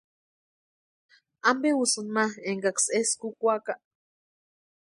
[1.49, 3.73] ¿Ampe úsïni ma enkaksï eskwa úkwaaka?